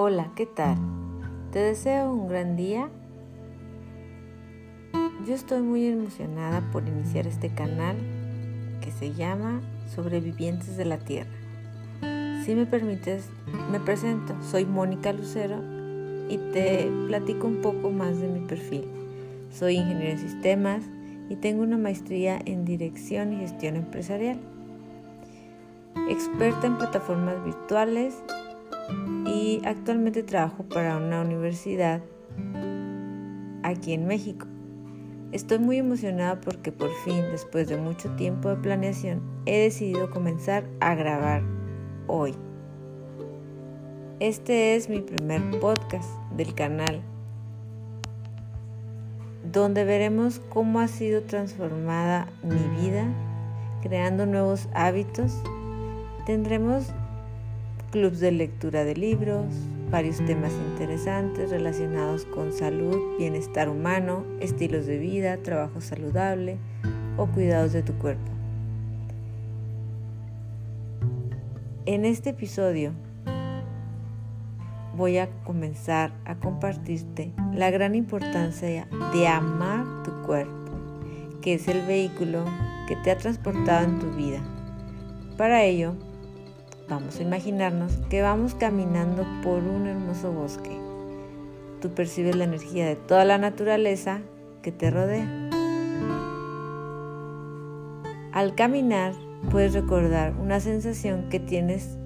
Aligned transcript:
Hola, 0.00 0.30
¿qué 0.36 0.46
tal? 0.46 0.76
Te 1.50 1.58
deseo 1.58 2.12
un 2.12 2.28
gran 2.28 2.54
día. 2.54 2.88
Yo 5.26 5.34
estoy 5.34 5.60
muy 5.60 5.88
emocionada 5.88 6.60
por 6.70 6.86
iniciar 6.86 7.26
este 7.26 7.52
canal 7.52 7.96
que 8.80 8.92
se 8.92 9.12
llama 9.12 9.60
Sobrevivientes 9.92 10.76
de 10.76 10.84
la 10.84 10.98
Tierra. 10.98 11.32
Si 12.44 12.54
me 12.54 12.64
permites, 12.64 13.28
me 13.72 13.80
presento. 13.80 14.36
Soy 14.40 14.64
Mónica 14.66 15.12
Lucero 15.12 15.60
y 16.28 16.38
te 16.52 16.88
platico 17.08 17.48
un 17.48 17.60
poco 17.60 17.90
más 17.90 18.20
de 18.20 18.28
mi 18.28 18.46
perfil. 18.46 18.84
Soy 19.50 19.78
ingeniero 19.78 20.12
en 20.12 20.18
sistemas 20.20 20.84
y 21.28 21.34
tengo 21.34 21.64
una 21.64 21.76
maestría 21.76 22.38
en 22.44 22.64
dirección 22.64 23.32
y 23.32 23.38
gestión 23.38 23.74
empresarial. 23.74 24.38
Experta 26.08 26.68
en 26.68 26.78
plataformas 26.78 27.44
virtuales 27.44 28.14
y 29.26 29.60
actualmente 29.64 30.22
trabajo 30.22 30.64
para 30.64 30.96
una 30.96 31.22
universidad 31.22 32.02
aquí 33.62 33.92
en 33.92 34.06
México. 34.06 34.46
Estoy 35.30 35.58
muy 35.58 35.76
emocionada 35.76 36.40
porque 36.40 36.72
por 36.72 36.90
fin, 37.04 37.22
después 37.30 37.68
de 37.68 37.76
mucho 37.76 38.10
tiempo 38.16 38.48
de 38.48 38.56
planeación, 38.56 39.20
he 39.44 39.58
decidido 39.58 40.10
comenzar 40.10 40.64
a 40.80 40.94
grabar 40.94 41.42
hoy. 42.06 42.34
Este 44.20 44.74
es 44.74 44.88
mi 44.88 45.00
primer 45.00 45.60
podcast 45.60 46.08
del 46.34 46.54
canal, 46.54 47.02
donde 49.52 49.84
veremos 49.84 50.40
cómo 50.48 50.80
ha 50.80 50.88
sido 50.88 51.22
transformada 51.22 52.26
mi 52.42 52.80
vida, 52.80 53.06
creando 53.82 54.24
nuevos 54.24 54.68
hábitos. 54.72 55.40
Tendremos 56.24 56.90
clubs 57.90 58.20
de 58.20 58.32
lectura 58.32 58.84
de 58.84 58.94
libros, 58.94 59.46
varios 59.90 60.18
temas 60.26 60.52
interesantes 60.70 61.50
relacionados 61.50 62.24
con 62.26 62.52
salud, 62.52 63.16
bienestar 63.18 63.68
humano, 63.68 64.24
estilos 64.40 64.86
de 64.86 64.98
vida, 64.98 65.38
trabajo 65.38 65.80
saludable 65.80 66.58
o 67.16 67.26
cuidados 67.26 67.72
de 67.72 67.82
tu 67.82 67.94
cuerpo. 67.94 68.30
En 71.86 72.04
este 72.04 72.30
episodio 72.30 72.92
voy 74.94 75.16
a 75.18 75.30
comenzar 75.44 76.12
a 76.26 76.34
compartirte 76.34 77.32
la 77.54 77.70
gran 77.70 77.94
importancia 77.94 78.86
de 79.14 79.26
amar 79.26 80.02
tu 80.02 80.10
cuerpo, 80.26 80.72
que 81.40 81.54
es 81.54 81.66
el 81.68 81.86
vehículo 81.86 82.44
que 82.88 82.96
te 82.96 83.10
ha 83.10 83.16
transportado 83.16 83.86
en 83.86 83.98
tu 84.00 84.10
vida. 84.10 84.40
Para 85.38 85.62
ello, 85.62 85.94
Vamos 86.88 87.20
a 87.20 87.22
imaginarnos 87.22 87.92
que 88.08 88.22
vamos 88.22 88.54
caminando 88.54 89.26
por 89.42 89.62
un 89.62 89.86
hermoso 89.86 90.32
bosque. 90.32 90.70
Tú 91.82 91.90
percibes 91.90 92.34
la 92.34 92.44
energía 92.44 92.86
de 92.86 92.96
toda 92.96 93.26
la 93.26 93.36
naturaleza 93.36 94.20
que 94.62 94.72
te 94.72 94.90
rodea. 94.90 95.50
Al 98.32 98.54
caminar 98.54 99.12
puedes 99.50 99.74
recordar 99.74 100.32
una 100.40 100.60
sensación 100.60 101.28
que 101.28 101.40
tienes 101.40 101.98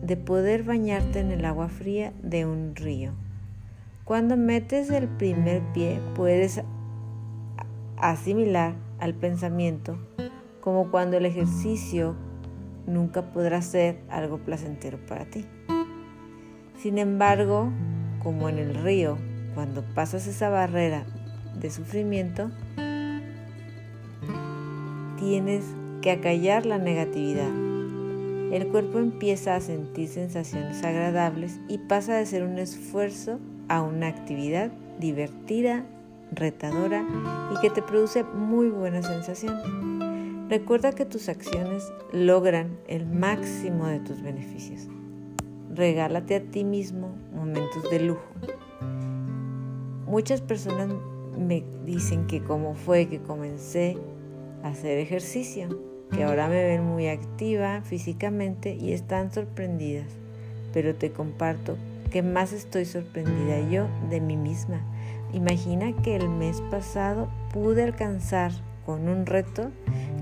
de 0.00 0.16
poder 0.16 0.62
bañarte 0.62 1.20
en 1.20 1.32
el 1.32 1.44
agua 1.44 1.68
fría 1.68 2.14
de 2.22 2.46
un 2.46 2.74
río. 2.74 3.12
Cuando 4.04 4.38
metes 4.38 4.88
el 4.88 5.06
primer 5.06 5.60
pie 5.74 6.00
puedes 6.14 6.62
asimilar 7.98 8.74
al 8.98 9.14
pensamiento 9.14 9.98
como 10.60 10.90
cuando 10.90 11.18
el 11.18 11.26
ejercicio 11.26 12.16
nunca 12.92 13.32
podrá 13.32 13.62
ser 13.62 14.00
algo 14.08 14.38
placentero 14.38 14.98
para 15.06 15.24
ti. 15.24 15.46
Sin 16.78 16.98
embargo, 16.98 17.70
como 18.22 18.48
en 18.48 18.58
el 18.58 18.74
río, 18.74 19.18
cuando 19.54 19.82
pasas 19.94 20.26
esa 20.26 20.48
barrera 20.48 21.04
de 21.58 21.70
sufrimiento, 21.70 22.50
tienes 25.18 25.64
que 26.00 26.10
acallar 26.10 26.66
la 26.66 26.78
negatividad. 26.78 27.50
El 28.52 28.66
cuerpo 28.68 28.98
empieza 28.98 29.54
a 29.54 29.60
sentir 29.60 30.08
sensaciones 30.08 30.82
agradables 30.82 31.60
y 31.68 31.78
pasa 31.78 32.16
de 32.16 32.26
ser 32.26 32.42
un 32.42 32.58
esfuerzo 32.58 33.38
a 33.68 33.82
una 33.82 34.08
actividad 34.08 34.72
divertida, 34.98 35.84
retadora 36.32 37.04
y 37.52 37.60
que 37.60 37.70
te 37.70 37.82
produce 37.82 38.24
muy 38.24 38.68
buena 38.68 39.02
sensación. 39.02 39.99
Recuerda 40.50 40.90
que 40.90 41.04
tus 41.04 41.28
acciones 41.28 41.92
logran 42.12 42.76
el 42.88 43.06
máximo 43.06 43.86
de 43.86 44.00
tus 44.00 44.20
beneficios. 44.20 44.88
Regálate 45.72 46.34
a 46.34 46.40
ti 46.40 46.64
mismo 46.64 47.14
momentos 47.32 47.88
de 47.88 48.00
lujo. 48.00 48.26
Muchas 50.08 50.40
personas 50.40 50.88
me 51.38 51.62
dicen 51.86 52.26
que 52.26 52.42
cómo 52.42 52.74
fue 52.74 53.06
que 53.06 53.20
comencé 53.20 53.96
a 54.64 54.70
hacer 54.70 54.98
ejercicio, 54.98 55.68
que 56.10 56.24
ahora 56.24 56.48
me 56.48 56.64
ven 56.64 56.82
muy 56.82 57.06
activa 57.06 57.82
físicamente 57.82 58.74
y 58.74 58.92
están 58.92 59.32
sorprendidas. 59.32 60.08
Pero 60.72 60.96
te 60.96 61.12
comparto 61.12 61.76
que 62.10 62.24
más 62.24 62.52
estoy 62.52 62.86
sorprendida 62.86 63.60
yo 63.70 63.86
de 64.10 64.20
mí 64.20 64.36
misma. 64.36 64.80
Imagina 65.32 65.92
que 66.02 66.16
el 66.16 66.28
mes 66.28 66.60
pasado 66.72 67.30
pude 67.52 67.84
alcanzar 67.84 68.50
con 68.84 69.08
un 69.08 69.26
reto 69.26 69.70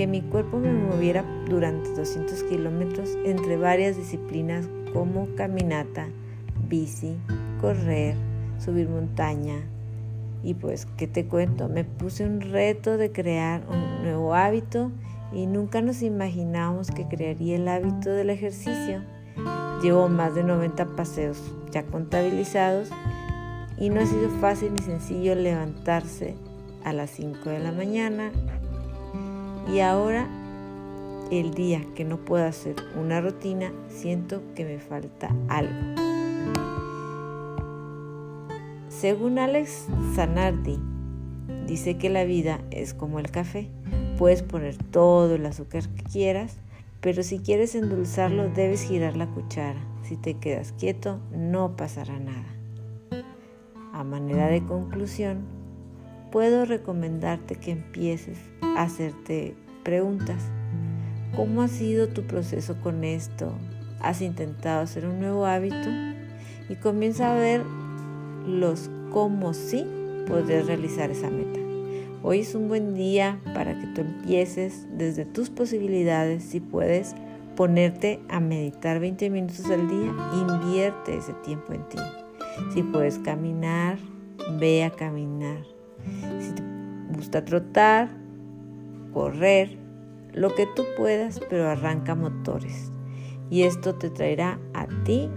que 0.00 0.06
mi 0.06 0.22
cuerpo 0.22 0.58
me 0.58 0.72
moviera 0.72 1.22
durante 1.46 1.90
200 1.90 2.44
kilómetros 2.44 3.18
entre 3.26 3.58
varias 3.58 3.98
disciplinas 3.98 4.66
como 4.94 5.28
caminata, 5.36 6.08
bici, 6.70 7.18
correr, 7.60 8.14
subir 8.58 8.88
montaña. 8.88 9.56
Y 10.42 10.54
pues, 10.54 10.86
¿qué 10.96 11.06
te 11.06 11.26
cuento? 11.26 11.68
Me 11.68 11.84
puse 11.84 12.24
un 12.24 12.40
reto 12.40 12.96
de 12.96 13.12
crear 13.12 13.60
un 13.68 14.02
nuevo 14.02 14.34
hábito 14.34 14.90
y 15.34 15.44
nunca 15.44 15.82
nos 15.82 16.00
imaginamos 16.00 16.90
que 16.90 17.06
crearía 17.06 17.56
el 17.56 17.68
hábito 17.68 18.08
del 18.08 18.30
ejercicio. 18.30 19.02
Llevo 19.82 20.08
más 20.08 20.34
de 20.34 20.44
90 20.44 20.96
paseos 20.96 21.42
ya 21.72 21.82
contabilizados 21.82 22.88
y 23.76 23.90
no 23.90 24.00
ha 24.00 24.06
sido 24.06 24.30
fácil 24.40 24.72
ni 24.72 24.80
sencillo 24.80 25.34
levantarse 25.34 26.36
a 26.84 26.94
las 26.94 27.10
5 27.10 27.50
de 27.50 27.58
la 27.58 27.72
mañana 27.72 28.32
y 29.72 29.80
ahora 29.80 30.26
el 31.30 31.54
día 31.54 31.84
que 31.94 32.04
no 32.04 32.16
puedo 32.16 32.44
hacer 32.44 32.74
una 33.00 33.20
rutina 33.20 33.72
siento 33.88 34.42
que 34.54 34.64
me 34.64 34.80
falta 34.80 35.34
algo. 35.48 35.74
Según 38.88 39.38
Alex 39.38 39.86
Zanardi, 40.14 40.78
dice 41.66 41.96
que 41.96 42.10
la 42.10 42.24
vida 42.24 42.60
es 42.70 42.94
como 42.94 43.18
el 43.20 43.30
café. 43.30 43.68
Puedes 44.18 44.42
poner 44.42 44.76
todo 44.76 45.36
el 45.36 45.46
azúcar 45.46 45.88
que 45.88 46.02
quieras, 46.02 46.56
pero 47.00 47.22
si 47.22 47.38
quieres 47.38 47.74
endulzarlo 47.74 48.50
debes 48.50 48.82
girar 48.82 49.16
la 49.16 49.26
cuchara. 49.26 49.80
Si 50.02 50.16
te 50.16 50.34
quedas 50.34 50.72
quieto 50.72 51.20
no 51.30 51.76
pasará 51.76 52.18
nada. 52.18 53.24
A 53.92 54.02
manera 54.02 54.48
de 54.48 54.64
conclusión, 54.64 55.59
puedo 56.30 56.64
recomendarte 56.64 57.56
que 57.56 57.72
empieces 57.72 58.38
a 58.62 58.82
hacerte 58.82 59.54
preguntas. 59.82 60.42
¿Cómo 61.36 61.62
ha 61.62 61.68
sido 61.68 62.08
tu 62.08 62.22
proceso 62.22 62.80
con 62.80 63.04
esto? 63.04 63.52
¿Has 64.00 64.20
intentado 64.22 64.80
hacer 64.80 65.06
un 65.06 65.20
nuevo 65.20 65.46
hábito? 65.46 65.88
Y 66.68 66.76
comienza 66.76 67.32
a 67.32 67.34
ver 67.34 67.62
los 68.46 68.90
cómo 69.10 69.54
sí 69.54 69.84
podés 70.26 70.66
realizar 70.66 71.10
esa 71.10 71.30
meta. 71.30 71.58
Hoy 72.22 72.40
es 72.40 72.54
un 72.54 72.68
buen 72.68 72.94
día 72.94 73.40
para 73.54 73.78
que 73.78 73.86
tú 73.88 74.02
empieces 74.02 74.86
desde 74.96 75.24
tus 75.24 75.50
posibilidades. 75.50 76.44
Si 76.44 76.60
puedes 76.60 77.14
ponerte 77.56 78.20
a 78.28 78.40
meditar 78.40 79.00
20 79.00 79.30
minutos 79.30 79.64
al 79.66 79.88
día, 79.88 80.14
invierte 80.32 81.16
ese 81.16 81.32
tiempo 81.44 81.72
en 81.72 81.88
ti. 81.88 81.98
Si 82.74 82.82
puedes 82.82 83.18
caminar, 83.18 83.98
ve 84.58 84.84
a 84.84 84.90
caminar. 84.90 85.79
Si 86.40 86.52
te 86.52 86.62
gusta 87.14 87.44
trotar, 87.44 88.08
correr, 89.12 89.78
lo 90.32 90.54
que 90.54 90.66
tú 90.66 90.84
puedas, 90.96 91.40
pero 91.50 91.68
arranca 91.68 92.14
motores. 92.14 92.92
Y 93.50 93.62
esto 93.62 93.94
te 93.96 94.10
traerá 94.10 94.58
a 94.74 94.86
ti 95.04 95.28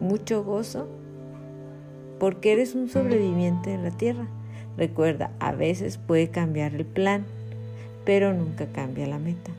mucho 0.00 0.44
gozo 0.44 0.88
porque 2.18 2.52
eres 2.52 2.74
un 2.74 2.88
sobreviviente 2.88 3.72
en 3.72 3.82
la 3.82 3.90
tierra. 3.90 4.26
Recuerda, 4.76 5.32
a 5.40 5.52
veces 5.52 5.98
puede 5.98 6.28
cambiar 6.28 6.74
el 6.74 6.84
plan, 6.84 7.24
pero 8.04 8.34
nunca 8.34 8.66
cambia 8.66 9.06
la 9.06 9.18
meta. 9.18 9.50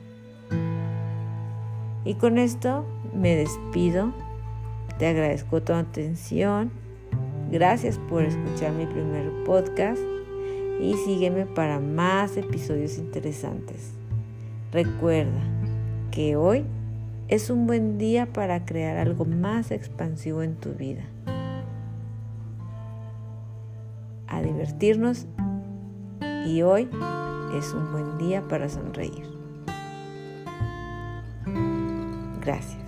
Y 2.04 2.14
con 2.14 2.38
esto 2.38 2.84
me 3.14 3.34
despido. 3.36 4.12
Te 4.98 5.08
agradezco 5.08 5.62
tu 5.62 5.72
atención. 5.72 6.70
Gracias 7.50 7.98
por 7.98 8.22
escuchar 8.22 8.72
mi 8.72 8.86
primer 8.86 9.30
podcast 9.44 10.00
y 10.82 10.94
sígueme 10.94 11.46
para 11.46 11.78
más 11.78 12.36
episodios 12.36 12.98
interesantes. 12.98 13.92
Recuerda 14.72 15.40
que 16.10 16.34
hoy 16.34 16.64
es 17.28 17.50
un 17.50 17.66
buen 17.66 17.98
día 17.98 18.26
para 18.26 18.64
crear 18.64 18.98
algo 18.98 19.24
más 19.24 19.70
expansivo 19.70 20.42
en 20.42 20.56
tu 20.56 20.72
vida. 20.72 21.04
A 24.26 24.42
divertirnos 24.42 25.26
y 26.46 26.62
hoy 26.62 26.88
es 27.56 27.72
un 27.72 27.92
buen 27.92 28.18
día 28.18 28.42
para 28.48 28.68
sonreír. 28.68 29.30
Gracias. 32.40 32.81